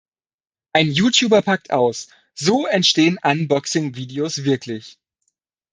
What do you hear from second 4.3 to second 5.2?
wirklich!